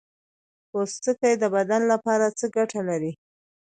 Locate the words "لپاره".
1.91-2.25